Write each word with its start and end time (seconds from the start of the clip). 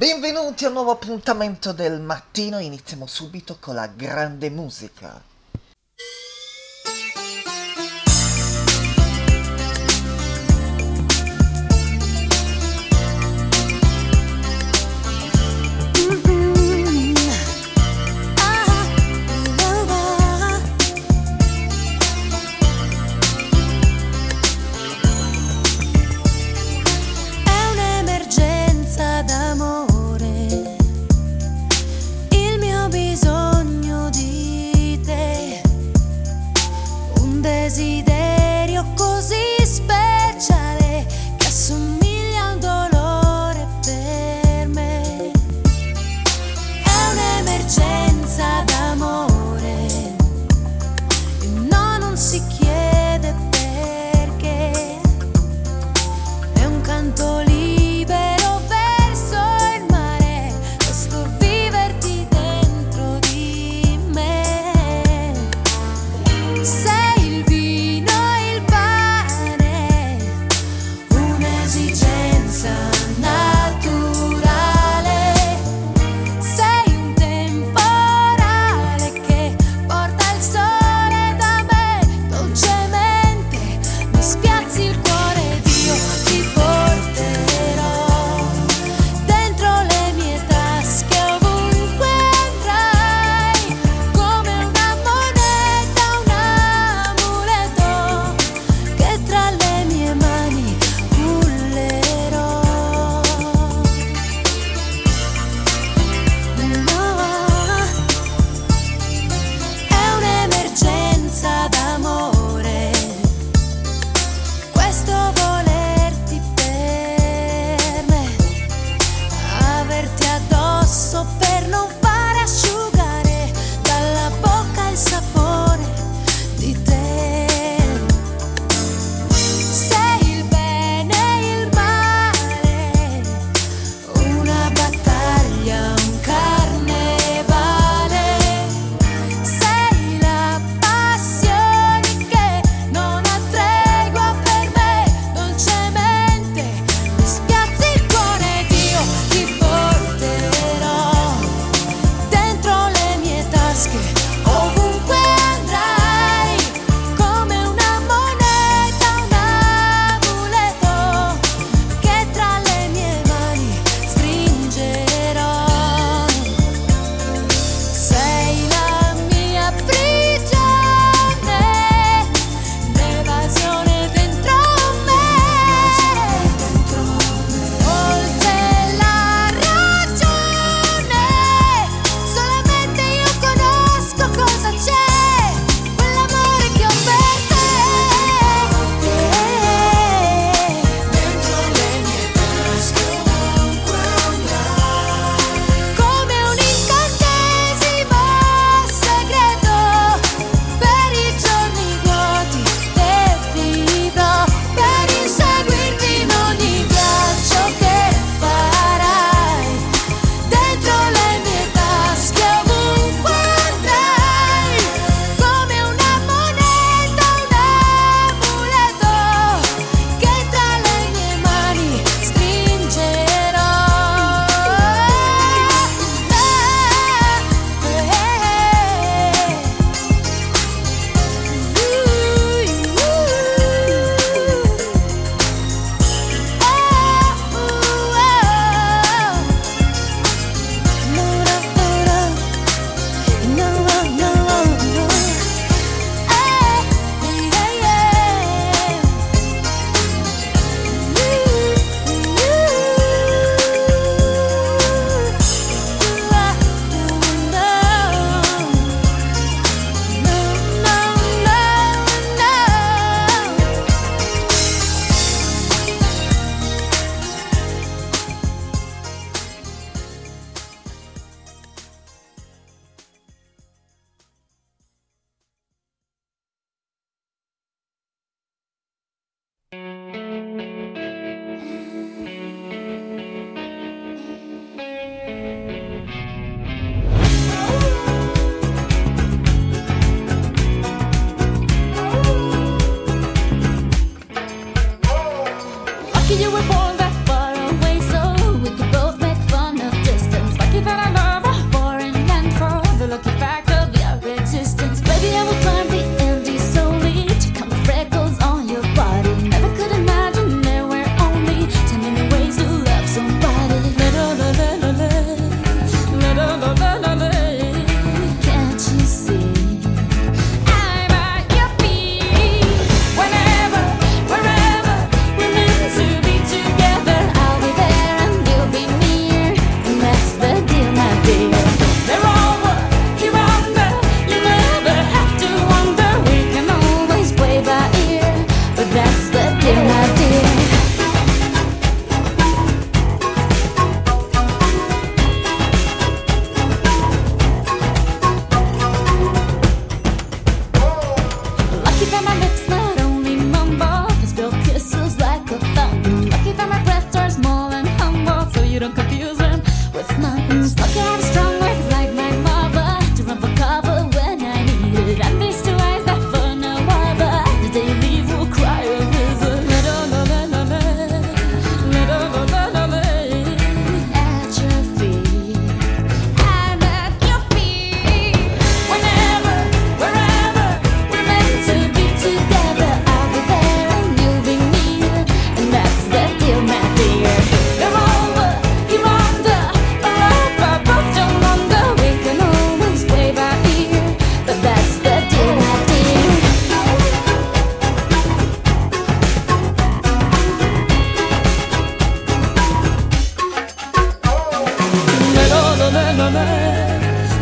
Benvenuti 0.00 0.64
a 0.64 0.68
un 0.68 0.72
nuovo 0.72 0.92
appuntamento 0.92 1.72
del 1.74 2.00
mattino, 2.00 2.58
iniziamo 2.58 3.06
subito 3.06 3.58
con 3.60 3.74
la 3.74 3.86
grande 3.86 4.48
musica. 4.48 5.29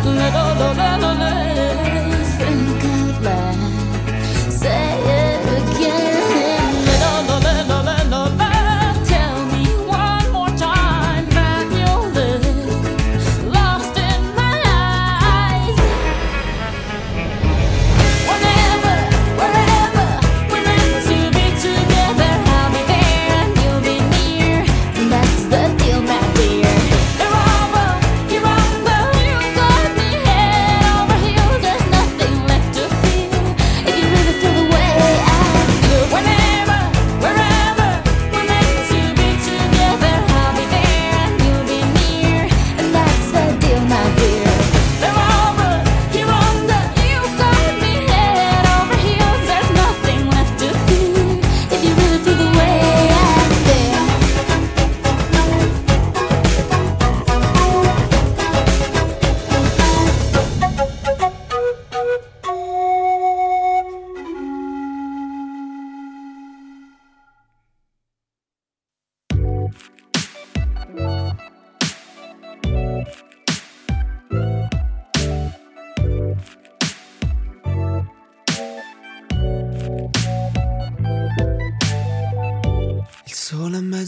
la 0.05 0.29
la 0.29 0.73
la 0.73 0.97
la 0.97 1.13
la 1.13 2.18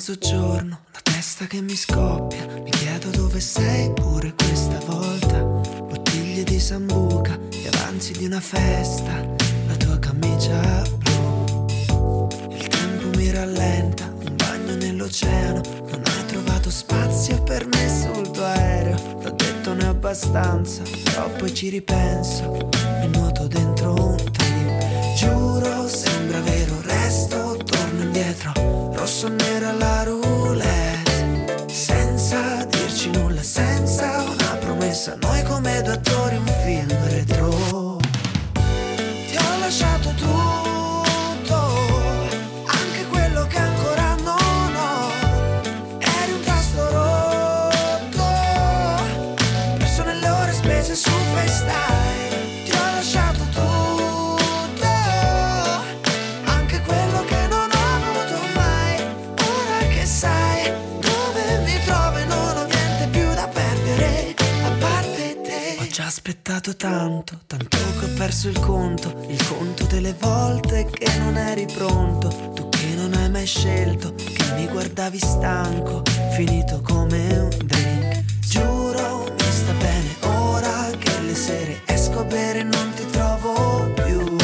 mezzogiorno, 0.01 0.79
la 0.93 0.99
testa 1.03 1.45
che 1.45 1.61
mi 1.61 1.75
scoppia, 1.75 2.43
mi 2.63 2.71
chiedo 2.71 3.11
dove 3.11 3.39
sei 3.39 3.93
pure 3.93 4.33
questa 4.33 4.79
volta. 4.87 5.43
Bottiglie 5.43 6.43
di 6.43 6.59
sambuca, 6.59 7.37
gli 7.51 7.67
avanzi 7.67 8.13
di 8.13 8.25
una 8.25 8.39
festa, 8.39 9.23
la 9.67 9.75
tua 9.75 9.99
camicia 9.99 10.81
blu. 10.97 11.45
Il 12.49 12.67
tempo 12.67 13.15
mi 13.15 13.29
rallenta, 13.29 14.05
un 14.05 14.35
bagno 14.37 14.73
nell'oceano, 14.73 15.61
non 15.91 16.01
hai 16.03 16.25
trovato 16.25 16.71
spazio 16.71 17.39
per 17.43 17.67
me 17.67 17.87
sul 17.87 18.31
tuo 18.31 18.43
aereo. 18.43 19.19
L'ho 19.21 19.31
detto 19.35 19.73
ne 19.73 19.85
ho 19.85 19.91
abbastanza, 19.91 20.81
però 21.03 21.29
poi 21.29 21.53
ci 21.53 21.69
ripenso 21.69 22.71
e 23.03 23.07
nuoto 23.13 23.45
dentro 23.45 23.80
Pensa 35.03 35.17
a 35.19 35.31
noi 35.31 35.43
come 35.45 35.81
due 35.81 35.93
attori 35.93 36.35
un 36.35 36.45
film 36.45 37.07
retro. 37.07 37.90
Aspettato 66.51 66.75
tanto, 66.75 67.39
tanto 67.47 67.77
che 67.77 68.05
ho 68.05 68.13
perso 68.17 68.49
il 68.49 68.59
conto, 68.59 69.25
il 69.29 69.47
conto 69.47 69.85
delle 69.85 70.13
volte 70.19 70.85
che 70.85 71.17
non 71.19 71.37
eri 71.37 71.65
pronto, 71.65 72.27
tu 72.53 72.67
che 72.67 72.93
non 72.95 73.13
hai 73.13 73.29
mai 73.29 73.45
scelto, 73.45 74.13
che 74.15 74.53
mi 74.55 74.67
guardavi 74.67 75.17
stanco, 75.17 76.01
finito 76.33 76.81
come 76.81 77.37
un 77.37 77.49
drink. 77.63 78.23
Giuro, 78.47 79.33
mi 79.37 79.51
sta 79.51 79.71
bene 79.73 80.15
ora 80.23 80.89
che 80.97 81.21
le 81.21 81.35
sere 81.35 81.81
esco 81.85 82.19
a 82.19 82.23
bere 82.25 82.59
e 82.59 82.63
non 82.63 82.93
ti 82.95 83.05
trovo 83.11 83.89
più. 84.03 84.35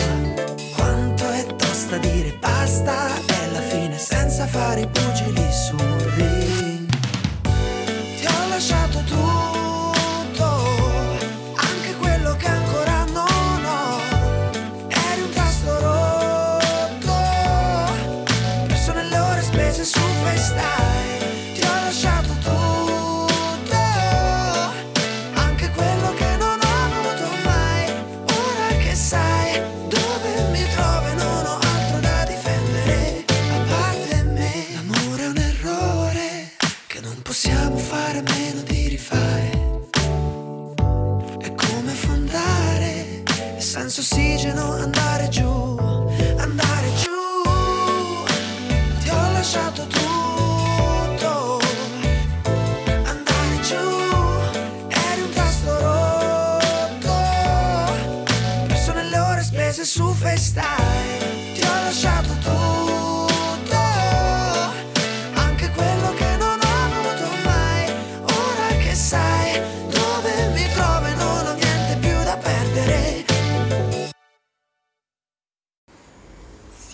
Quanto 0.75 1.29
è 1.29 1.45
tosta 1.57 1.97
dire 1.97 2.37
basta 2.39 3.17
e 3.17 3.43
alla 3.49 3.61
fine 3.61 3.97
senza 3.97 4.47
fare 4.47 4.81
i 4.81 4.87
pugili 4.87 5.45
su 5.51 5.86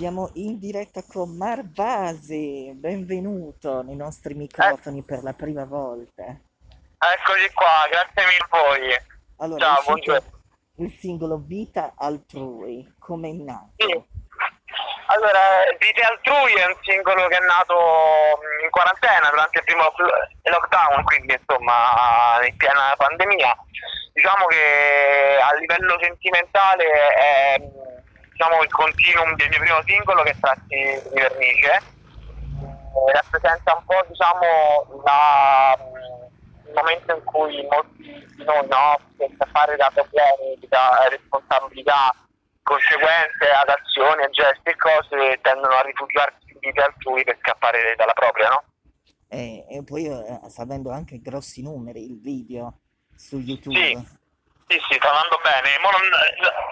Siamo 0.04 0.32
in 0.34 0.60
diretta 0.60 1.02
con 1.08 1.38
Marvasi, 1.38 2.74
benvenuto 2.76 3.82
nei 3.84 3.96
nostri 3.96 4.34
microfoni 4.34 5.00
Eh. 5.00 5.04
per 5.06 5.24
la 5.24 5.32
prima 5.32 5.64
volta. 5.64 6.24
Eccoci 6.24 7.48
qua, 7.54 7.88
grazie 7.90 8.26
mille 8.28 8.44
a 8.44 8.48
voi. 8.52 8.98
Allora, 9.38 9.64
Ciao, 9.64 9.84
buongiorno. 9.86 10.30
il 10.80 10.92
singolo 11.00 11.38
Vita 11.48 11.94
Altrui, 11.96 12.96
come 13.00 13.30
è 13.30 13.32
nato? 13.32 13.72
Sì. 13.78 14.04
Allora, 15.06 15.40
Vite 15.80 16.02
Altrui 16.02 16.52
è 16.52 16.66
un 16.66 16.76
singolo 16.82 17.26
che 17.28 17.38
è 17.38 17.46
nato 17.46 17.74
mh, 17.80 18.64
in 18.66 18.70
quarantena 18.72 19.30
durante 19.30 19.60
il 19.60 19.64
primo 19.64 19.84
lo- 19.96 20.28
lockdown, 20.52 21.04
quindi 21.06 21.32
insomma 21.32 22.44
in 22.46 22.58
piena 22.58 22.92
pandemia. 22.98 23.56
Diciamo 24.12 24.48
che 24.48 25.40
a 25.42 25.56
livello 25.56 25.98
sentimentale 26.02 26.84
è 27.16 27.60
mh, 27.60 28.03
diciamo, 28.34 28.62
il 28.62 28.70
continuum 28.70 29.36
del 29.36 29.50
mio 29.50 29.60
primo 29.60 29.82
singolo 29.86 30.24
che 30.24 30.36
tratti 30.40 30.76
di 30.76 31.20
vernice. 31.20 31.82
Eh, 32.94 33.12
rappresenta 33.12 33.74
un 33.74 33.86
po' 33.86 34.06
diciamo 34.08 35.02
la, 35.06 35.78
mh, 35.78 36.68
il 36.68 36.74
momento 36.76 37.16
in 37.16 37.24
cui 37.24 37.66
molti 37.70 38.04
di 38.04 38.44
noi 38.44 38.68
no, 38.68 39.00
per 39.18 39.30
scappare 39.34 39.76
da 39.78 39.90
problemi, 39.94 40.60
da 40.68 41.08
responsabilità, 41.10 42.14
conseguenze 42.62 43.50
ad 43.50 43.70
azioni, 43.70 44.24
a 44.24 44.30
gesti 44.30 44.70
e 44.70 44.76
cose 44.78 45.40
tendono 45.42 45.74
a 45.74 45.82
rifugiarsi 45.82 46.54
in 46.54 46.60
vite 46.60 46.82
altrui 46.82 47.24
per 47.24 47.38
scappare 47.42 47.96
dalla 47.98 48.14
propria, 48.14 48.50
no? 48.50 48.64
E, 49.28 49.66
e 49.68 49.84
poi 49.84 50.06
eh, 50.06 50.40
sta 50.50 50.62
avendo 50.62 50.92
anche 50.92 51.20
grossi 51.20 51.64
numeri 51.64 52.06
il 52.06 52.22
video. 52.22 52.78
su 53.16 53.38
YouTube. 53.38 53.76
Sì. 53.76 54.22
Sì, 54.68 54.80
sì, 54.90 54.96
sta 54.96 55.10
andando 55.12 55.38
bene. 55.44 55.78
Non, 55.84 55.92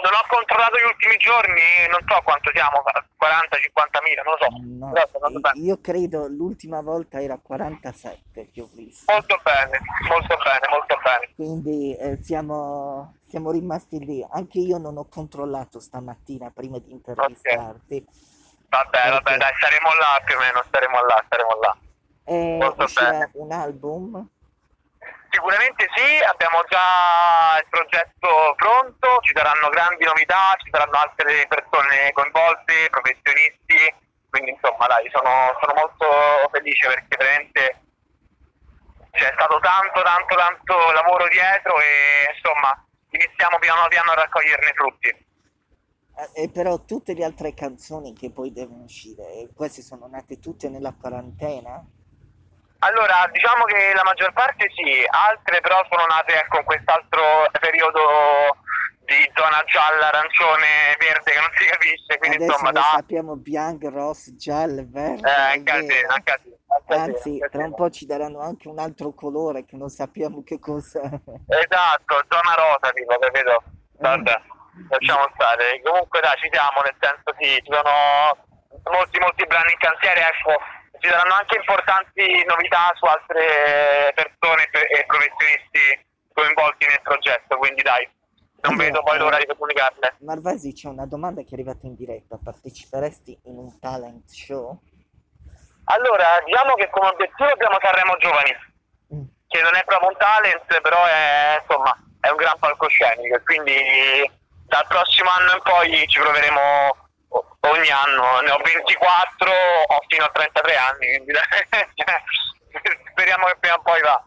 non 0.02 0.14
ho 0.16 0.24
controllato 0.28 0.78
gli 0.80 0.88
ultimi 0.88 1.18
giorni, 1.18 1.62
non 1.92 2.00
so 2.08 2.22
quanto 2.24 2.50
siamo, 2.54 2.82
40-50 2.82 4.04
mila, 4.04 4.22
non 4.24 4.34
lo 4.34 4.40
so. 4.40 4.48
No, 4.58 4.92
Però 4.92 5.08
sta 5.08 5.18
andando 5.22 5.40
bene. 5.40 5.60
io 5.60 5.82
credo 5.82 6.28
l'ultima 6.28 6.82
volta 6.82 7.22
era 7.22 7.38
47 7.38 8.50
che 8.52 8.62
ho 8.62 8.70
visto. 8.74 9.12
Molto 9.12 9.40
bene, 9.44 9.80
molto 10.08 10.38
bene, 10.38 10.66
molto 10.70 10.98
bene. 11.04 11.30
Quindi 11.36 11.96
eh, 11.98 12.18
siamo, 12.24 13.16
siamo 13.28 13.52
rimasti 13.52 14.00
lì. 14.04 14.26
Anche 14.32 14.60
io 14.60 14.78
non 14.78 14.98
ho 14.98 15.06
controllato 15.08 15.80
stamattina 15.80 16.50
prima 16.50 16.80
di 16.80 16.92
intervistarti. 16.92 18.06
Vabbè, 18.70 19.10
vabbè, 19.10 19.22
Perché- 19.22 19.38
dai, 19.38 19.54
staremo 19.58 19.88
là 20.00 20.22
più 20.26 20.36
o 20.36 20.40
meno, 20.40 20.64
staremo 20.66 21.06
là, 21.06 21.24
staremo 21.26 21.60
là. 21.62 21.78
E 22.24 22.58
Molto 22.60 22.86
bene. 22.96 23.30
un 23.34 23.52
album? 23.52 24.30
Sicuramente 25.32 25.88
sì, 25.96 26.20
abbiamo 26.28 26.60
già 26.68 27.56
il 27.64 27.68
progetto 27.70 28.52
pronto, 28.58 29.20
ci 29.24 29.32
saranno 29.34 29.70
grandi 29.70 30.04
novità, 30.04 30.60
ci 30.60 30.70
saranno 30.70 30.98
altre 30.98 31.48
persone 31.48 32.12
coinvolte, 32.12 32.92
professionisti, 32.92 33.80
quindi 34.30 34.52
insomma 34.52 34.88
dai, 34.88 35.08
sono, 35.08 35.56
sono 35.56 35.74
molto 35.80 36.06
felice 36.52 36.88
perché 36.88 37.16
veramente 37.16 37.80
c'è 39.12 39.32
stato 39.34 39.60
tanto, 39.60 40.02
tanto, 40.04 40.36
tanto 40.36 40.92
lavoro 40.92 41.28
dietro 41.30 41.80
e 41.80 42.36
insomma 42.36 42.76
iniziamo 43.12 43.58
piano 43.60 43.88
piano 43.88 44.12
a 44.12 44.16
raccoglierne 44.16 44.74
frutti. 44.76 45.08
Eh, 45.08 46.44
e 46.44 46.50
però 46.52 46.84
tutte 46.84 47.14
le 47.14 47.24
altre 47.24 47.54
canzoni 47.54 48.12
che 48.12 48.32
poi 48.32 48.52
devono 48.52 48.84
uscire, 48.84 49.24
eh, 49.32 49.50
queste 49.56 49.82
sono 49.82 50.08
nate 50.08 50.40
tutte 50.40 50.68
nella 50.68 50.92
quarantena? 50.92 51.82
Allora, 52.84 53.30
diciamo 53.32 53.66
che 53.66 53.94
la 53.94 54.04
maggior 54.04 54.34
parte 54.34 54.66
sì, 54.74 55.06
altre 55.08 55.62
però 55.62 55.86
sono 55.90 56.06
nate 56.08 56.34
ecco, 56.40 56.58
in 56.58 56.66
quest'altro 56.66 57.46
periodo 57.60 58.58
di 59.06 59.32
zona 59.36 59.62
gialla, 59.66 60.08
arancione, 60.08 60.98
verde 60.98 61.32
che 61.32 61.40
non 61.40 61.50
si 61.54 61.66
capisce, 61.66 62.18
quindi 62.18 62.38
Adesso 62.38 62.52
insomma 62.52 62.72
da... 62.72 62.82
sappiamo 62.82 63.36
bianco, 63.36 63.90
rosso, 63.90 64.36
giallo, 64.36 64.84
verde. 64.88 65.30
Eh, 65.30 65.36
vero. 65.36 65.54
in 65.54 65.64
casino, 65.64 66.16
in 66.16 66.24
casino, 66.24 66.56
Anzi, 66.88 67.40
tra 67.52 67.66
un 67.66 67.76
po' 67.76 67.90
ci 67.90 68.06
daranno 68.06 68.40
anche 68.42 68.68
un 68.68 68.80
altro 68.80 69.14
colore 69.14 69.66
che 69.66 69.76
non 69.76 69.90
sappiamo 69.90 70.42
che 70.44 70.58
cosa. 70.60 71.02
Esatto, 71.02 72.14
zona 72.30 72.54
rosa 72.56 72.92
tipo, 72.94 73.18
capito? 73.20 73.64
Vabbè, 74.00 74.42
lasciamo 74.90 75.30
stare. 75.36 75.82
Comunque 75.84 76.20
dai, 76.20 76.38
ci 76.38 76.50
siamo, 76.52 76.82
nel 76.82 76.98
senso 76.98 77.30
sì, 77.38 77.62
ci 77.62 77.72
sono 77.72 77.94
molti 78.90 79.20
molti 79.20 79.46
brani 79.46 79.72
in 79.72 79.78
cantiere, 79.78 80.22
ecco, 80.22 80.58
ci 81.02 81.10
saranno 81.10 81.34
anche 81.34 81.58
importanti 81.58 82.46
novità 82.46 82.92
su 82.96 83.06
altre 83.06 84.14
persone 84.14 84.70
e 84.70 85.04
professionisti 85.06 86.06
coinvolti 86.32 86.86
nel 86.88 87.02
progetto, 87.02 87.58
quindi 87.58 87.82
dai, 87.82 88.08
non 88.62 88.74
Allora, 88.74 88.86
vedo 88.86 89.04
poi 89.04 89.18
l'ora 89.18 89.38
di 89.38 89.46
comunicarle. 89.48 90.16
Marvasi, 90.20 90.74
c'è 90.74 90.88
una 90.88 91.06
domanda 91.08 91.42
che 91.42 91.50
è 91.50 91.54
arrivata 91.54 91.88
in 91.88 91.96
diretta. 91.96 92.38
Parteciperesti 92.42 93.40
in 93.46 93.58
un 93.58 93.80
talent 93.80 94.30
show? 94.30 94.80
Allora, 95.86 96.40
diciamo 96.46 96.76
che 96.76 96.90
come 96.90 97.08
obiettivo 97.10 97.50
abbiamo 97.50 97.78
Sanremo 97.82 98.16
Giovani, 98.18 98.70
Mm. 99.14 99.24
che 99.48 99.62
non 99.62 99.76
è 99.76 99.84
proprio 99.84 100.08
un 100.08 100.16
talent, 100.16 100.80
però 100.80 101.04
è, 101.06 101.60
insomma, 101.60 101.94
è 102.22 102.30
un 102.30 102.38
gran 102.38 102.58
palcoscenico 102.58 103.36
e 103.36 103.44
quindi 103.44 104.32
dal 104.68 104.88
prossimo 104.88 105.30
anno 105.32 105.52
in 105.52 105.62
poi 105.64 106.08
ci 106.08 106.18
proveremo 106.18 107.01
ogni 107.62 107.90
anno. 107.90 108.42
Ne 108.42 108.52
ho 108.52 108.58
24, 108.64 109.52
ho 109.52 110.00
fino 110.08 110.24
a 110.26 110.30
33 110.30 110.76
anni, 110.76 111.08
quindi 111.16 111.32
speriamo 113.12 113.46
che 113.48 113.58
prima 113.60 113.76
o 113.76 113.82
poi 113.82 114.02
va. 114.02 114.26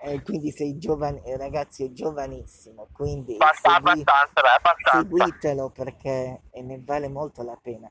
Eh, 0.00 0.22
quindi 0.22 0.52
sei 0.52 0.78
giovane, 0.78 1.22
eh, 1.24 1.36
ragazzi, 1.36 1.84
è 1.84 1.90
giovanissimo, 1.92 2.86
quindi 2.92 3.36
Basta, 3.36 3.72
segui- 3.74 3.90
abbastanza, 3.90 4.40
dai, 4.40 4.54
abbastanza. 4.56 4.98
seguitelo 5.00 5.70
perché 5.70 6.42
eh, 6.52 6.62
ne 6.62 6.80
vale 6.84 7.08
molto 7.08 7.42
la 7.42 7.58
pena. 7.60 7.90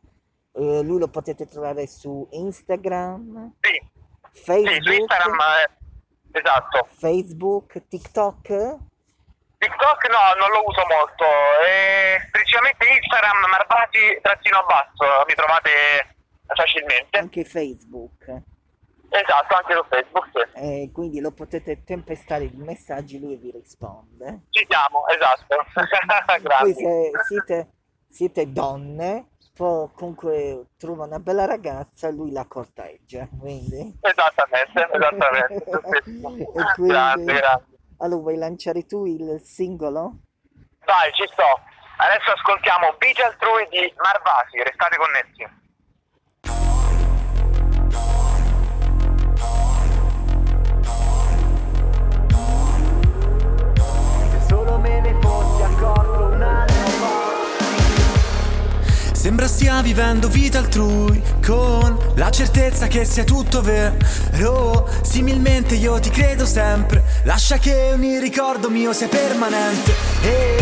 Eh, 0.53 0.81
lui 0.84 1.00
lo 1.00 1.10
potete 1.10 1.46
trovare 1.48 1.86
su 1.88 2.27
Instagram, 2.31 3.55
Sì, 3.60 3.72
sì, 3.72 3.81
su 4.31 4.41
Facebook, 4.43 5.00
Instagram, 5.00 5.39
eh, 6.31 6.39
esatto. 6.39 6.88
Facebook, 6.98 7.88
TikTok. 7.88 8.77
TikTok 9.57 10.09
no, 10.09 10.37
non 10.39 10.49
lo 10.51 10.67
uso 10.67 10.81
molto, 10.87 11.25
e 11.65 12.27
principalmente 12.31 12.85
Instagram, 12.87 13.37
Marvati, 13.49 14.19
trattino 14.21 14.63
basso, 14.67 15.25
mi 15.27 15.33
trovate 15.33 15.69
facilmente. 16.45 17.17
anche 17.17 17.43
Facebook. 17.43 18.41
Esatto, 19.09 19.55
anche 19.55 19.73
su 19.73 19.83
Facebook, 19.89 20.27
sì. 20.33 20.59
Eh, 20.59 20.91
quindi 20.93 21.19
lo 21.21 21.31
potete 21.31 21.83
tempestare 21.83 22.49
di 22.49 22.57
messaggi, 22.57 23.19
lui 23.19 23.37
vi 23.37 23.51
risponde. 23.51 24.41
Ci 24.51 24.67
siamo, 24.69 25.07
esatto. 25.07 25.55
Poi 25.73 26.41
Grazie. 26.43 26.73
se 26.73 27.11
siete, 27.27 27.67
siete 28.07 28.51
donne, 28.51 29.29
poi 29.55 29.89
comunque 29.95 30.65
trova 30.77 31.05
una 31.05 31.19
bella 31.19 31.45
ragazza, 31.45 32.09
lui 32.11 32.31
la 32.31 32.45
corteggia, 32.45 33.27
quindi... 33.39 33.97
Esattamente, 34.01 34.87
esattamente. 34.93 35.63
E 35.97 36.01
quindi- 36.03 36.45
Grazie, 36.91 37.23
grazie. 37.33 37.75
Allora, 37.98 38.22
vuoi 38.22 38.38
lanciare 38.38 38.86
tu 38.86 39.06
il 39.06 39.39
singolo? 39.42 40.20
Vai, 40.86 41.12
ci 41.13 41.25
sto. 41.32 41.62
Adesso 41.98 42.32
ascoltiamo 42.32 42.96
Vite 43.00 43.24
altrui 43.24 43.68
di 43.70 43.92
Marvasi, 43.98 44.62
restate 44.62 44.98
connessi. 44.98 45.66
Sembra 59.27 59.50
stia 59.50 59.81
vivendo 59.81 60.29
vita 60.29 60.60
altrui 60.60 61.22
Con 61.46 61.98
la 62.15 62.29
certezza 62.29 62.88
che 62.88 63.03
sia 63.03 63.25
tutto 63.25 63.62
vero. 63.62 64.88
Similmente 65.01 65.75
io 65.75 66.00
ti 66.00 66.10
credo 66.10 66.46
sempre. 66.46 67.03
Lascia 67.24 67.57
che 67.57 67.91
ogni 67.91 68.19
ricordo 68.19 68.69
mio 68.69 68.93
sia 68.93 69.10
permanente. 69.10 69.93
E, 70.22 70.57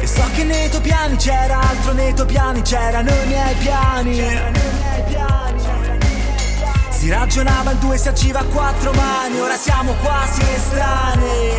e 0.00 0.06
so 0.08 0.24
che 0.34 0.42
nei 0.42 0.68
tuoi 0.68 0.82
piani 0.82 1.14
c'era 1.14 1.60
altro 1.60 1.92
Nei 1.92 2.12
tuoi 2.12 2.26
piani 2.26 2.60
c'erano 2.62 3.08
i 3.08 3.26
miei 3.28 3.54
piani. 3.54 4.20
Si 6.88 7.08
ragionava 7.08 7.70
in 7.70 7.78
due, 7.78 7.98
si 7.98 8.08
agiva 8.08 8.40
a 8.40 8.44
quattro 8.46 8.90
mani, 8.90 9.38
ora 9.38 9.56
siamo 9.56 9.92
quasi 10.02 10.42
estranei. 10.56 11.52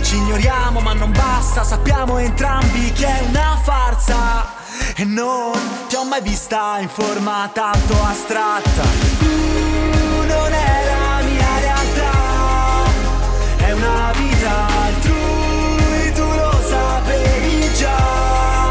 Ci 0.00 0.16
ignoriamo 0.16 0.80
ma 0.80 0.94
non 0.94 1.12
basta, 1.12 1.62
sappiamo 1.62 2.16
entrambi 2.16 2.90
che 2.92 3.04
è 3.04 3.22
una 3.28 3.60
farsa. 3.62 4.59
E 4.96 5.04
non 5.04 5.52
ti 5.88 5.96
ho 5.96 6.04
mai 6.04 6.20
vista 6.20 6.78
in 6.78 6.88
forma 6.88 7.48
tanto 7.52 7.94
astratta. 8.02 8.82
Tu 9.18 10.26
non 10.26 10.52
è 10.52 10.84
la 10.92 11.22
mia 11.24 11.58
realtà, 11.58 12.12
è 13.56 13.72
una 13.72 14.12
vita 14.14 14.66
altrui, 14.84 16.12
tu 16.12 16.22
lo 16.22 16.62
sapevi 16.68 17.72
già, 17.74 18.68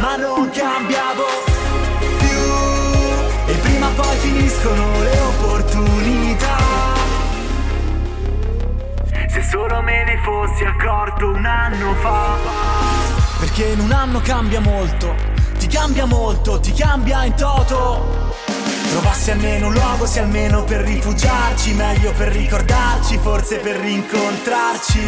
ma 0.00 0.16
non 0.16 0.50
cambiavo 0.50 1.24
più 2.18 3.52
e 3.52 3.54
prima 3.54 3.86
o 3.86 3.92
poi 3.92 4.16
finiscono 4.18 5.02
le 5.02 5.18
opportunità. 5.20 6.56
Se 9.28 9.42
solo 9.42 9.80
me 9.80 10.04
ne 10.04 10.18
fossi 10.22 10.64
accorto 10.64 11.28
un 11.30 11.44
anno 11.46 11.94
fa. 11.94 12.36
Perché 13.38 13.64
in 13.64 13.80
un 13.80 13.92
anno 13.92 14.20
cambia 14.20 14.60
molto, 14.60 15.14
ti 15.66 15.76
cambia 15.76 16.04
molto, 16.04 16.60
ti 16.60 16.72
cambia 16.72 17.24
in 17.24 17.34
toto. 17.34 18.32
Trovassi 18.90 19.32
almeno 19.32 19.66
un 19.66 19.72
luogo, 19.72 20.06
se 20.06 20.20
almeno 20.20 20.62
per 20.62 20.82
rifugiarci, 20.82 21.74
meglio 21.74 22.12
per 22.12 22.28
ricordarci, 22.28 23.18
forse 23.18 23.56
per 23.56 23.76
rincontrarci. 23.76 25.00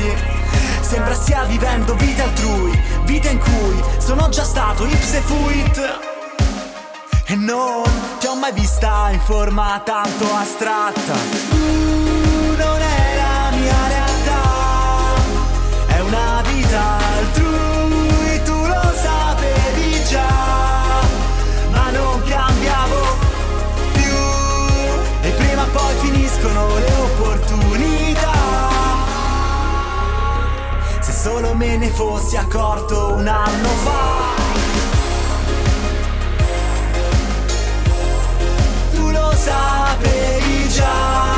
Sembra 0.81 1.15
stia 1.15 1.45
vivendo 1.45 1.95
vita 1.95 2.25
altrui, 2.25 2.77
vita 3.05 3.31
in 3.31 3.39
cui 3.39 3.81
sono 3.99 4.29
già 4.31 4.43
stato 4.43 4.85
ipse 4.85 5.21
fuit. 5.21 5.99
E 7.27 7.37
non 7.37 7.85
ti 8.19 8.27
ho 8.27 8.35
mai 8.35 8.53
vista 8.53 9.11
in 9.13 9.21
forma 9.21 9.81
tanto 9.85 10.25
astratta. 10.35 11.15
Tu 11.51 12.57
non 12.57 12.81
è 12.81 13.17
la 13.17 13.57
mia 13.57 13.87
realtà, 13.87 14.43
è 15.87 16.01
una 16.01 16.43
vita 16.51 16.99
altrui, 17.17 17.68
finiscono 26.39 26.79
le 26.79 26.93
opportunità. 26.95 28.33
Se 31.01 31.13
solo 31.13 31.55
me 31.55 31.77
ne 31.77 31.89
fossi 31.91 32.37
accorto 32.37 33.15
un 33.15 33.27
anno 33.27 33.69
fa. 33.69 34.37
tu 38.95 39.11
lo 39.11 39.33
sapevi 39.35 40.69
già. 40.69 41.38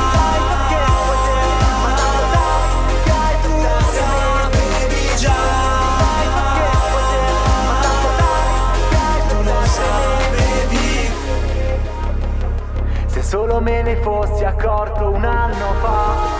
Fossi 13.97 14.43
accorto 14.43 15.09
un 15.09 15.23
anno 15.23 15.73
fa. 15.81 16.39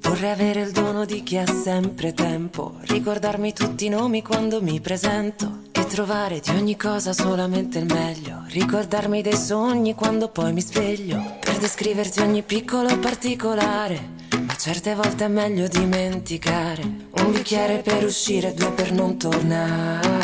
Vorrei 0.00 0.30
avere 0.30 0.60
il 0.62 0.70
dono 0.72 1.04
di 1.04 1.22
chi 1.22 1.36
ha 1.36 1.46
sempre 1.46 2.14
tempo, 2.14 2.76
ricordarmi 2.82 3.52
tutti 3.52 3.84
i 3.84 3.90
nomi 3.90 4.22
quando 4.22 4.62
mi 4.62 4.80
presento 4.80 5.64
e 5.72 5.84
trovare 5.84 6.40
di 6.40 6.48
ogni 6.50 6.74
cosa 6.74 7.12
solamente 7.12 7.78
il 7.78 7.84
meglio, 7.84 8.44
ricordarmi 8.46 9.20
dei 9.20 9.36
sogni 9.36 9.94
quando 9.94 10.28
poi 10.28 10.54
mi 10.54 10.62
sveglio, 10.62 11.22
per 11.40 11.58
descriverti 11.58 12.20
ogni 12.20 12.42
piccolo 12.42 12.98
particolare, 12.98 14.00
ma 14.46 14.54
certe 14.54 14.94
volte 14.94 15.26
è 15.26 15.28
meglio 15.28 15.68
dimenticare, 15.68 16.82
un 17.10 17.32
bicchiere 17.32 17.82
per 17.82 18.02
uscire, 18.04 18.54
due 18.54 18.72
per 18.72 18.92
non 18.92 19.18
tornare. 19.18 20.16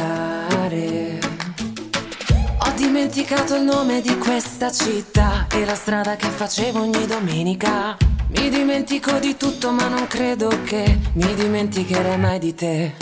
Dimenticato 2.82 3.54
il 3.54 3.62
nome 3.62 4.00
di 4.00 4.18
questa 4.18 4.72
città 4.72 5.46
e 5.52 5.64
la 5.64 5.76
strada 5.76 6.16
che 6.16 6.26
facevo 6.26 6.80
ogni 6.80 7.06
domenica. 7.06 7.96
Mi 8.36 8.50
dimentico 8.50 9.20
di 9.20 9.36
tutto 9.36 9.70
ma 9.70 9.86
non 9.86 10.08
credo 10.08 10.48
che 10.64 10.98
mi 11.12 11.32
dimenticherei 11.32 12.18
mai 12.18 12.40
di 12.40 12.52
te. 12.56 12.92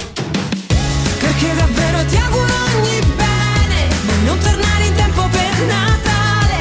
Perché 1.19 1.55
davvero 1.55 2.05
ti 2.11 2.17
auguro 2.17 2.53
ogni 2.77 2.99
bene, 3.17 3.89
ma 4.05 4.13
non 4.27 4.39
tornare 4.39 4.85
in 4.85 4.95
tempo 4.95 5.23
per 5.31 5.67
Natale. 5.67 6.57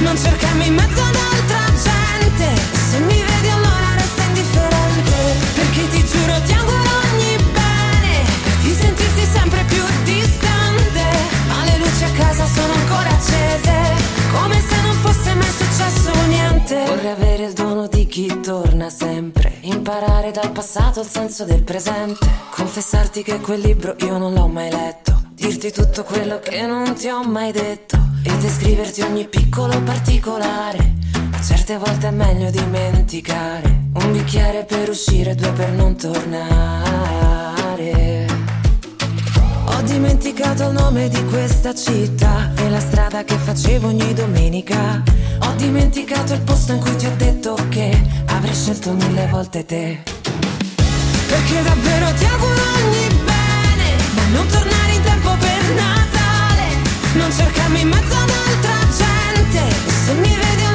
Non 0.00 0.18
cercarmi 0.18 0.66
in 0.66 0.74
mezzo 0.74 1.00
ad 1.00 1.14
altra 1.14 1.23
luci 12.44 12.52
a 12.52 12.52
casa 12.52 12.60
sono 12.60 12.72
ancora 12.72 13.08
accese, 13.10 13.72
come 14.32 14.60
se 14.60 14.80
non 14.82 14.94
fosse 14.96 15.34
mai 15.34 15.50
successo 15.50 16.10
niente. 16.26 16.84
Vorrei 16.86 17.10
avere 17.10 17.44
il 17.44 17.52
dono 17.52 17.86
di 17.86 18.06
chi 18.06 18.40
torna 18.40 18.90
sempre, 18.90 19.58
imparare 19.62 20.30
dal 20.30 20.50
passato 20.52 21.00
il 21.00 21.08
senso 21.08 21.44
del 21.44 21.62
presente, 21.62 22.26
confessarti 22.50 23.22
che 23.22 23.40
quel 23.40 23.60
libro 23.60 23.94
io 24.00 24.18
non 24.18 24.34
l'ho 24.34 24.46
mai 24.46 24.70
letto, 24.70 25.20
dirti 25.32 25.72
tutto 25.72 26.04
quello 26.04 26.38
che 26.40 26.66
non 26.66 26.94
ti 26.94 27.08
ho 27.08 27.22
mai 27.24 27.52
detto 27.52 27.96
e 28.24 28.36
descriverti 28.38 29.02
ogni 29.02 29.26
piccolo 29.26 29.80
particolare. 29.82 30.92
Certe 31.42 31.76
volte 31.76 32.08
è 32.08 32.10
meglio 32.10 32.50
dimenticare, 32.50 33.88
un 33.94 34.12
bicchiere 34.12 34.64
per 34.64 34.88
uscire, 34.88 35.34
due 35.34 35.52
per 35.52 35.72
non 35.72 35.94
tornare. 35.94 37.34
Dimenticato 39.84 40.64
il 40.68 40.72
nome 40.72 41.08
di 41.08 41.24
questa 41.26 41.74
città 41.74 42.52
e 42.56 42.68
la 42.70 42.80
strada 42.80 43.22
che 43.22 43.36
facevo 43.36 43.88
ogni 43.88 44.12
domenica. 44.14 45.02
Ho 45.42 45.52
dimenticato 45.56 46.32
il 46.34 46.40
posto 46.40 46.72
in 46.72 46.80
cui 46.80 46.96
ti 46.96 47.06
ho 47.06 47.14
detto 47.16 47.56
che 47.68 48.00
avrei 48.26 48.54
scelto 48.54 48.92
mille 48.92 49.26
volte 49.30 49.64
te. 49.64 50.02
Perché 51.28 51.62
davvero 51.62 52.12
ti 52.14 52.24
auguro 52.24 52.62
ogni 52.82 53.06
bene, 53.24 53.96
ma 54.14 54.26
non 54.32 54.46
tornare 54.48 54.92
in 54.94 55.02
tempo 55.02 55.30
per 55.38 55.74
Natale. 55.74 56.66
Non 57.14 57.32
cercarmi 57.32 57.80
in 57.80 57.88
mezzo 57.88 58.14
ad 58.14 58.30
altra 58.30 58.76
gente, 58.96 59.74
se 60.04 60.12
mi 60.14 60.28
vedi 60.28 60.64
allora 60.64 60.73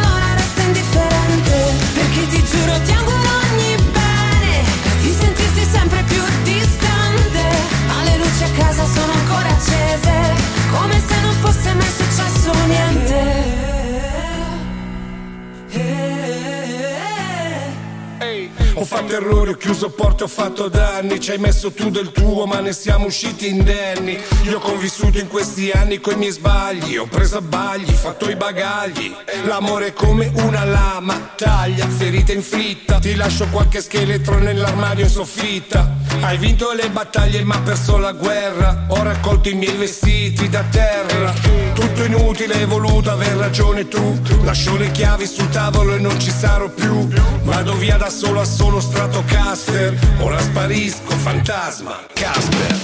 fatto 18.89 19.13
errori, 19.13 19.52
ho 19.52 19.56
chiuso 19.56 19.91
porte, 19.91 20.23
ho 20.23 20.28
fatto 20.28 20.67
danni. 20.67 21.19
Ci 21.19 21.30
hai 21.30 21.38
messo 21.38 21.71
tu 21.71 21.91
del 21.91 22.12
tuo 22.12 22.47
ma 22.47 22.60
ne 22.60 22.73
siamo 22.73 23.06
usciti 23.06 23.47
indenni. 23.47 24.17
Io 24.45 24.58
ho 24.58 24.60
convissuto 24.60 25.19
in 25.19 25.28
questi 25.28 25.69
anni 25.69 25.99
coi 25.99 26.15
miei 26.15 26.32
sbagli. 26.32 26.97
Ho 26.97 27.06
preso 27.06 27.38
a 27.38 27.41
bagli, 27.41 27.91
fatto 27.93 28.28
i 28.32 28.36
bagagli. 28.36 29.13
L'amore 29.45 29.88
è 29.88 29.93
come 29.93 30.32
una 30.38 30.65
lama, 30.65 31.34
taglia, 31.36 31.88
ferita 31.88 32.34
inflitta 32.34 32.97
Ti 32.97 33.13
lascio 33.13 33.47
qualche 33.49 33.80
scheletro 33.80 34.39
nell'armadio 34.39 35.04
in 35.04 35.12
soffitta. 35.12 35.97
Hai 36.21 36.38
vinto 36.38 36.71
le 36.73 36.89
battaglie 36.89 37.43
ma 37.43 37.60
perso 37.60 37.97
la 37.97 38.13
guerra. 38.13 38.86
Ho 38.88 39.04
raccolto 39.04 39.49
i 39.49 39.54
miei 39.54 39.78
vestiti 39.78 40.49
da 40.49 40.63
terra. 40.63 41.32
Tutto 41.73 42.04
inutile, 42.04 42.56
hai 42.56 42.65
voluto 42.65 43.12
aver 43.12 43.36
ragione 43.36 43.88
tu. 43.88 44.19
Lascio 44.43 44.75
le 44.78 44.89
chiavi 44.89 45.28
sul 45.28 45.49
tavolo 45.49 45.93
e 45.93 45.99
non 45.99 46.19
ci 46.19 46.32
sarò 46.32 46.67
più 46.69 47.08
Vado 47.50 47.74
via 47.74 47.98
da 47.98 48.12
solo 48.12 48.42
a 48.42 48.46
solo 48.46 48.80
Stratocaster. 48.80 49.98
Ora 50.20 50.40
sparisco, 50.40 51.10
fantasma, 51.18 52.00
Casper. 52.14 52.78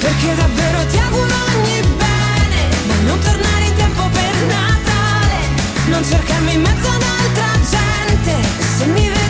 Perché 0.00 0.34
davvero 0.34 0.86
ti 0.90 0.98
auguro 0.98 1.34
ogni 1.56 1.80
bene, 1.96 2.68
ma 2.86 2.94
non 3.06 3.18
tornare 3.20 3.64
in 3.64 3.74
tempo 3.74 4.02
per 4.12 4.34
Natale. 4.46 5.38
Non 5.86 6.04
cercarmi 6.04 6.52
in 6.52 6.60
mezzo 6.60 6.88
ad 6.88 7.02
altra 7.02 7.50
gente, 7.70 8.48
se 8.76 8.86
mi 8.86 9.08
vedi 9.08 9.21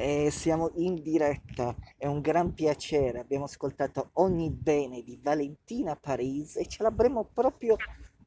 E 0.00 0.30
siamo 0.30 0.70
in 0.76 1.02
diretta, 1.02 1.74
è 1.96 2.06
un 2.06 2.20
gran 2.20 2.54
piacere. 2.54 3.18
Abbiamo 3.18 3.46
ascoltato 3.46 4.10
Ogni 4.12 4.48
bene 4.48 5.02
di 5.02 5.18
Valentina 5.20 5.96
Paris 5.96 6.54
e 6.54 6.68
ce 6.68 6.84
l'avremo 6.84 7.24
proprio 7.24 7.74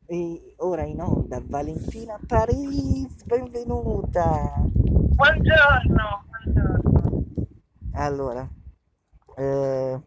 eh, 0.08 0.54
ora 0.58 0.84
in 0.84 1.00
onda. 1.00 1.42
Valentina 1.42 2.20
Paris, 2.28 3.24
benvenuta. 3.24 4.54
Buongiorno, 4.66 6.26
buongiorno. 6.44 7.24
Allora, 7.94 8.46
eh, 9.38 10.02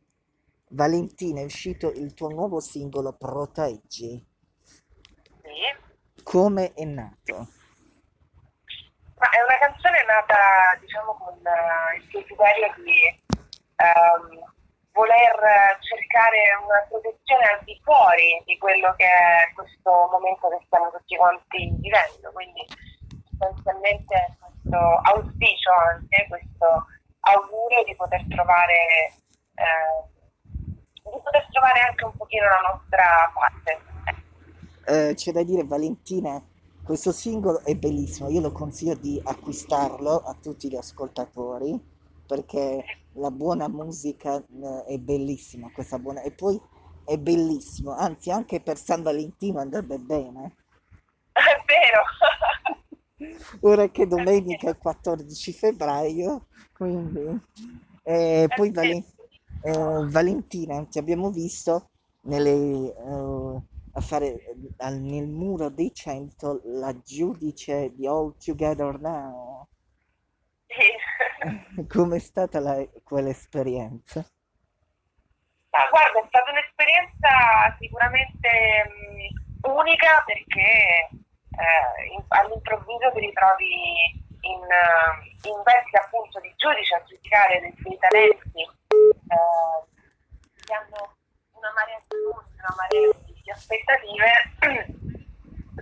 Valentina, 0.68 1.40
è 1.40 1.44
uscito 1.44 1.90
il 1.92 2.12
tuo 2.12 2.28
nuovo 2.28 2.60
singolo 2.60 3.14
Proteggi. 3.14 4.22
Sì. 5.40 6.22
Come 6.22 6.74
è 6.74 6.84
nato? 6.84 7.48
Ma 9.24 9.30
è 9.32 9.40
una 9.40 9.56
canzone 9.56 10.04
nata, 10.04 10.76
diciamo, 10.84 11.16
con 11.16 11.32
eh, 11.40 11.96
il 11.96 12.04
desiderio 12.12 12.68
di 12.84 13.00
ehm, 13.80 14.52
voler 14.92 15.32
cercare 15.80 16.52
una 16.60 16.84
protezione 16.92 17.56
al 17.56 17.64
di 17.64 17.72
fuori 17.80 18.36
di 18.44 18.58
quello 18.58 18.92
che 19.00 19.08
è 19.08 19.48
questo 19.56 20.12
momento 20.12 20.52
che 20.52 20.60
stiamo 20.68 20.92
tutti 20.92 21.16
quanti 21.16 21.72
vivendo. 21.80 22.36
Quindi 22.36 22.68
sostanzialmente 23.32 24.36
questo 24.44 24.76
auspicio 25.08 25.72
anche, 25.72 26.26
questo 26.28 26.84
augurio 27.24 27.80
di 27.84 27.96
poter 27.96 28.20
trovare 28.28 29.08
eh, 29.56 30.04
di 31.00 31.20
poter 31.24 31.48
trovare 31.48 31.80
anche 31.80 32.04
un 32.04 32.12
pochino 32.12 32.44
la 32.44 32.60
nostra 32.60 33.32
parte. 33.32 33.72
Eh, 34.84 35.14
c'è 35.14 35.32
da 35.32 35.42
dire, 35.42 35.64
Valentina, 35.64 36.36
questo 36.84 37.12
singolo 37.12 37.64
è 37.64 37.74
bellissimo, 37.74 38.28
io 38.28 38.40
lo 38.40 38.52
consiglio 38.52 38.94
di 38.94 39.18
acquistarlo 39.22 40.18
a 40.18 40.36
tutti 40.40 40.68
gli 40.68 40.76
ascoltatori 40.76 41.80
perché 42.26 42.84
la 43.14 43.30
buona 43.30 43.68
musica 43.68 44.36
eh, 44.36 44.84
è 44.86 44.98
bellissima, 44.98 45.70
questa 45.72 45.98
buona... 45.98 46.20
e 46.20 46.30
poi 46.32 46.60
è 47.04 47.16
bellissimo, 47.18 47.92
anzi 47.92 48.30
anche 48.30 48.60
per 48.60 48.76
San 48.76 49.02
Valentino 49.02 49.60
andrebbe 49.60 49.98
bene. 49.98 50.56
È 51.32 51.64
vero! 51.66 53.32
Ora 53.60 53.88
che 53.88 54.06
domenica 54.06 54.66
è 54.68 54.70
il 54.70 54.78
14 54.78 55.52
febbraio, 55.52 56.46
quindi... 56.72 57.40
E 58.02 58.46
poi 58.54 58.70
Valen- 58.70 59.04
eh, 59.62 60.06
Valentina, 60.08 60.84
ti 60.84 60.98
abbiamo 60.98 61.30
visto 61.30 61.88
nelle, 62.22 62.94
eh, 62.94 63.62
a 63.94 64.00
fare 64.00 64.26
eh, 64.34 64.56
al- 64.78 65.00
nel 65.00 65.28
muro 65.28 65.70
dei 65.70 65.92
100 65.94 66.60
la 66.64 66.96
giudice 67.00 67.92
di 67.94 68.06
All 68.06 68.36
Together 68.38 68.98
Now. 69.00 69.68
Sì. 70.68 70.90
Com'è 71.88 72.18
stata 72.18 72.60
la- 72.60 72.86
quell'esperienza? 73.02 74.26
Ah, 75.70 75.88
guarda, 75.90 76.20
è 76.20 76.24
stata 76.28 76.50
un'esperienza 76.52 77.76
sicuramente 77.80 78.48
mh, 78.86 79.68
unica 79.70 80.22
perché 80.24 81.08
eh, 81.10 82.04
in- 82.14 82.24
all'improvviso 82.28 83.10
ti 83.12 83.20
ritrovi 83.20 83.74
in, 84.40 84.62
eh, 84.70 85.48
in 85.48 85.62
veste 85.64 85.98
appunto 85.98 86.38
di 86.40 86.52
giudice 86.56 86.94
a 86.94 87.02
giudicare 87.02 87.60
dei, 87.60 87.74
dei 87.82 87.98
talenti 87.98 88.60
eh, 88.62 89.78
che 90.64 90.72
hanno 90.74 91.16
una 91.58 91.72
marea 91.74 91.98
di 92.06 92.16
gusti, 92.22 92.54
una 92.58 92.74
marea 92.78 93.10
di, 93.26 93.33
di 93.44 93.50
aspettative. 93.50 94.32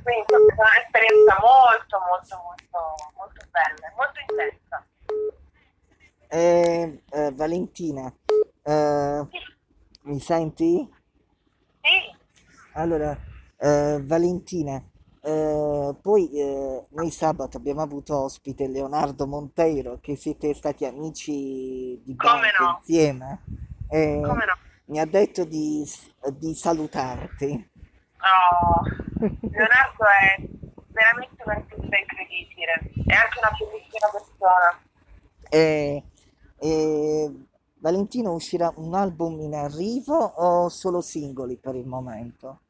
Quindi 0.03 0.21
è 0.21 0.25
stata 0.27 0.43
un'esperienza 0.43 1.39
molto, 1.41 1.99
molto, 2.09 2.43
molto, 2.43 2.79
molto 3.17 3.47
bella, 3.51 3.87
e 3.87 3.93
molto 3.97 4.21
intensa. 4.29 4.87
Eh, 6.29 7.03
eh, 7.11 7.33
Valentina, 7.33 8.13
eh, 8.63 9.27
mi 10.03 10.19
senti? 10.19 10.91
Sì, 11.83 12.17
Allora, 12.73 13.17
eh, 13.59 14.01
Valentina, 14.03 14.83
eh, 15.21 15.95
poi 16.01 16.31
eh, 16.33 16.87
noi 16.89 17.11
sabato 17.11 17.59
abbiamo 17.59 17.83
avuto 17.83 18.17
ospite 18.19 18.67
Leonardo 18.67 19.27
Monteiro, 19.27 19.99
che 20.01 20.17
siete 20.17 20.55
stati 20.55 20.85
amici 20.85 22.01
di 22.03 22.17
Come 22.17 22.51
no. 22.59 22.79
insieme. 22.79 23.43
come 23.89 24.45
no. 24.47 24.62
Mi 24.93 25.01
ha 25.01 25.07
detto 25.07 25.47
di, 25.47 25.83
di 26.35 26.55
salutarti. 26.55 27.71
Oh, 28.21 28.83
Leonardo 29.21 30.05
è 30.05 30.37
veramente 30.89 31.43
un 31.43 31.51
artista 31.51 31.97
incredibile, 31.97 32.73
è 33.07 33.15
anche 33.15 33.39
una 33.39 33.57
bellissima 33.59 34.11
persona. 34.13 34.83
E, 35.49 36.03
e 36.59 37.47
Valentino 37.77 38.35
uscirà 38.35 38.71
un 38.77 38.93
album 38.93 39.41
in 39.41 39.55
arrivo 39.55 40.15
o 40.15 40.69
solo 40.69 41.01
singoli 41.01 41.57
per 41.57 41.75
il 41.75 41.87
momento? 41.87 42.61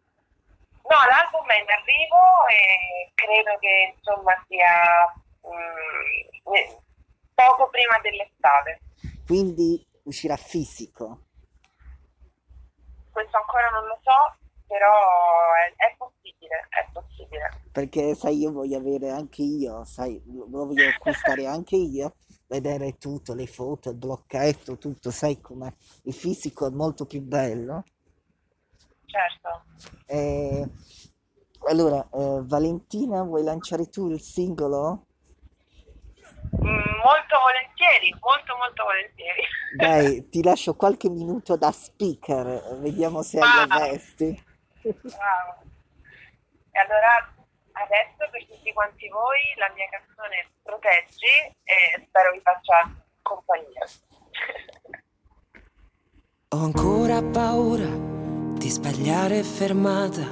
No, 0.85 0.99
l'album 1.09 1.49
è 1.49 1.59
in 1.61 1.71
arrivo 1.71 2.47
e 2.47 3.11
credo 3.17 3.59
che 3.59 3.95
insomma 3.97 4.33
sia 4.47 5.13
eh, 6.55 6.79
poco 7.35 7.69
prima 7.69 7.99
dell'estate. 8.01 8.81
Quindi 9.27 9.85
uscirà 10.05 10.37
fisico. 10.37 11.31
Questo 13.13 13.37
ancora 13.37 13.69
non 13.69 13.87
lo 13.87 13.99
so, 14.03 14.49
però 14.67 14.89
è, 14.89 15.85
è 15.85 15.95
possibile, 15.97 16.67
è 16.71 16.89
possibile. 16.93 17.51
Perché 17.71 18.15
sai, 18.15 18.39
io 18.39 18.53
voglio 18.53 18.79
avere 18.79 19.11
anche 19.11 19.43
io, 19.43 19.85
sai, 19.85 20.21
lo 20.27 20.47
voglio 20.49 20.89
acquistare 20.97 21.47
anche 21.47 21.77
io, 21.77 22.15
vedere 22.47 22.97
tutto, 22.97 23.35
le 23.35 23.47
foto, 23.47 23.91
il 23.91 23.97
blocchetto, 23.97 24.79
tutto, 24.79 25.11
sai 25.11 25.41
come 25.41 25.77
il 26.05 26.15
fisico 26.15 26.67
è 26.67 26.71
molto 26.71 27.05
più 27.05 27.21
bello. 27.21 27.85
Certo. 29.05 29.65
E 30.07 30.71
allora, 31.69 32.09
eh, 32.11 32.41
Valentina, 32.45 33.23
vuoi 33.23 33.45
lanciare 33.45 33.89
tu 33.89 34.09
il 34.09 34.21
singolo? 34.21 35.07
Mm, 36.57 37.01
molto 37.03 37.39
volentieri, 37.41 38.15
molto 38.21 38.57
molto 38.57 38.85
volentieri. 38.85 39.43
Dai, 39.77 40.29
ti 40.29 40.43
lascio 40.43 40.75
qualche 40.75 41.09
minuto 41.09 41.57
da 41.57 41.73
speaker, 41.73 42.79
vediamo 42.81 43.23
se 43.23 43.41
hai 43.41 43.61
le 43.61 43.67
Vai. 43.67 43.91
vesti. 43.91 44.45
Bravo. 44.83 45.63
E 46.73 46.79
allora 46.79 47.35
adesso 47.73 48.29
per 48.31 48.47
tutti 48.47 48.73
quanti 48.73 49.09
voi 49.09 49.39
la 49.57 49.71
mia 49.75 49.89
canzone 49.89 50.51
Proteggi 50.63 51.55
e 51.65 52.07
spero 52.07 52.33
vi 52.33 52.41
faccia 52.41 52.91
compagnia. 53.23 53.87
Ho 56.55 56.65
ancora 56.65 57.23
paura 57.23 57.87
di 57.87 58.69
sbagliare 58.69 59.43
fermata, 59.43 60.23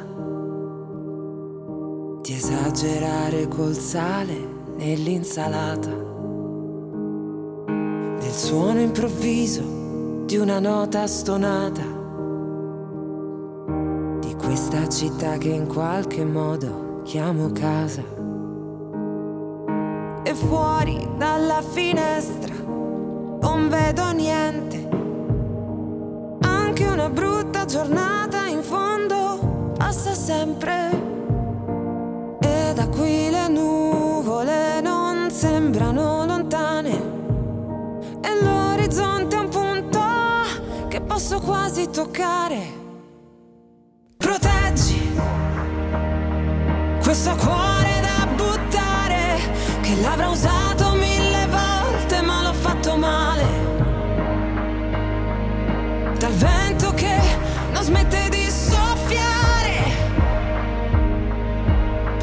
di 2.21 2.33
esagerare 2.35 3.49
col 3.49 3.75
sale 3.75 4.37
nell'insalata, 4.77 5.91
del 8.31 8.39
suono 8.39 8.81
improvviso 8.81 9.61
di 10.25 10.37
una 10.37 10.61
nota 10.61 11.05
stonata, 11.09 11.83
di 14.21 14.33
questa 14.35 14.89
città 14.89 15.37
che 15.37 15.49
in 15.49 15.67
qualche 15.67 16.25
modo 16.25 17.03
chiamo 17.03 17.51
casa. 17.51 18.03
E 20.23 20.35
fuori 20.35 21.09
dalla 21.19 21.61
finestra 21.61 22.55
non 22.55 23.69
vedo 23.69 24.13
niente. 24.13 24.89
Anche 26.43 26.87
una 26.87 27.11
brutta 27.11 27.65
giornata 27.65 28.47
in 28.47 28.63
fondo 28.63 29.73
passa 29.77 30.15
sempre. 30.15 30.89
E 32.39 32.73
da 32.75 32.87
qui 32.87 33.29
le 33.29 33.49
nuvole 33.49 34.81
non 34.81 35.31
sembrano 35.33 36.27
lontane. 36.27 36.40
Posso 41.21 41.39
quasi 41.41 41.91
toccare. 41.91 42.79
Proteggi 44.17 45.13
questo 47.03 47.35
cuore 47.37 48.01
da 48.01 48.27
buttare 48.35 49.37
che 49.83 50.01
l'avrà 50.01 50.31
usato 50.31 50.95
mille 50.95 51.47
volte 51.47 52.23
ma 52.23 52.43
l'ho 52.43 52.55
fatto 52.55 52.97
male. 52.97 53.45
Dal 56.17 56.33
vento 56.33 56.95
che 56.95 57.19
non 57.73 57.83
smette 57.83 58.29
di 58.31 58.51
soffiare. 58.51 59.77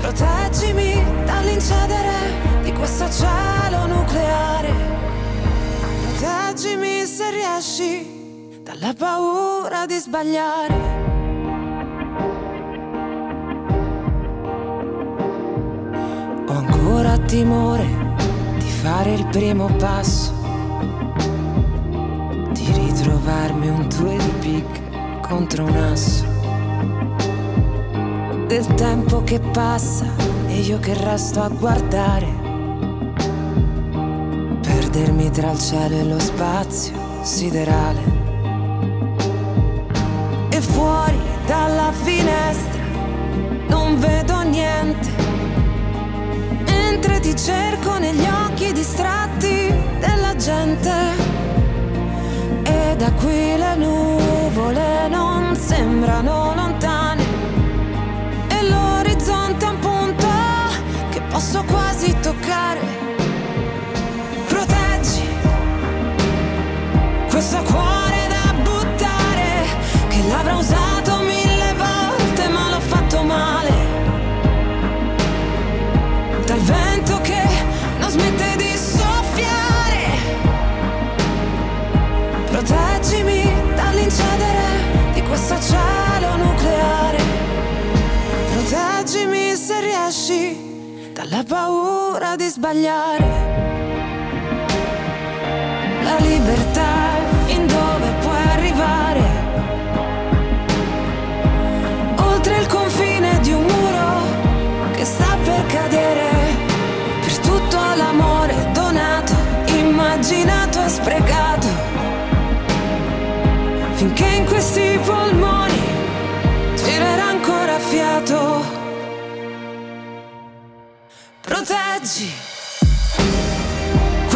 Proteggimi 0.02 1.04
dall'incedere 1.24 2.64
di 2.64 2.72
questo 2.74 3.08
cielo 3.12 3.86
nucleare. 3.86 4.74
Proteggimi 6.02 7.06
se 7.06 7.30
riesci 7.30 8.17
dalla 8.68 8.94
paura 8.94 9.86
di 9.86 9.98
sbagliare 9.98 10.76
Ho 16.48 16.52
ancora 16.52 17.18
timore 17.20 17.86
di 18.58 18.68
fare 18.68 19.14
il 19.14 19.26
primo 19.28 19.68
passo, 19.78 20.34
di 22.52 22.72
ritrovarmi 22.74 23.70
un 23.70 23.88
Twin 23.88 24.40
Peak 24.40 25.22
contro 25.22 25.64
un 25.64 25.76
asso, 25.76 26.26
del 28.48 28.66
tempo 28.76 29.24
che 29.24 29.40
passa 29.40 30.08
e 30.48 30.60
io 30.60 30.80
che 30.80 30.94
resto 30.94 31.42
a 31.42 31.48
guardare, 31.48 32.28
perdermi 34.62 35.30
tra 35.32 35.52
il 35.52 35.60
cielo 35.60 35.96
e 35.96 36.04
lo 36.04 36.20
spazio 36.20 36.96
siderale. 37.22 38.27
Fuori 40.78 41.20
dalla 41.48 41.92
finestra 41.92 42.84
non 43.68 44.00
vedo 44.00 44.42
niente 44.44 45.10
mentre 46.68 47.20
ti 47.20 47.36
cerco 47.36 47.98
negli 47.98 48.28
occhi 48.28 48.72
distratti 48.74 49.74
della 50.00 50.36
gente. 50.36 50.94
E 52.62 52.96
da 52.96 53.12
qui 53.14 53.58
le 53.58 53.76
nuvole 53.76 55.08
non 55.08 55.56
sembrano 55.56 56.54
lontane. 56.54 56.87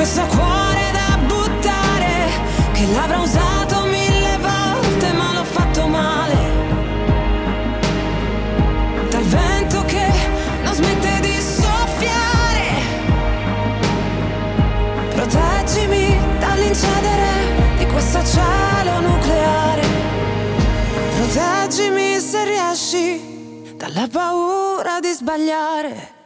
questo 0.02 0.26
cuore 0.26 0.92
da 0.94 1.16
buttare 1.28 2.28
che 2.72 2.88
l'avrà 2.88 3.20
usato 3.20 3.86
mille 3.86 4.36
volte 4.40 5.12
ma 5.12 5.34
l'ho 5.34 5.44
fatto 5.44 5.86
male. 5.86 6.38
Dal 9.12 9.24
vento 9.24 9.86
che 9.86 10.08
non 10.64 10.74
smette 10.74 11.20
di 11.20 11.40
soffiare. 11.40 12.66
Proteggimi 15.14 16.18
dall'incedere 16.40 17.78
di 17.78 17.86
questo 17.86 18.26
cielo 18.26 19.02
nucleare. 19.02 19.84
Proteggimi 21.16 22.20
se 22.20 22.44
riesci 22.44 23.76
dalla 23.76 24.08
paura 24.12 25.00
di 25.00 25.12
sbagliare. 25.12 26.21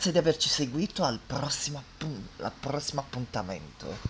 Grazie 0.00 0.18
di 0.18 0.26
averci 0.26 0.48
seguito 0.48 1.04
al 1.04 1.20
prossimo, 1.26 1.76
appun- 1.76 2.26
al 2.38 2.52
prossimo 2.58 3.02
appuntamento. 3.02 4.09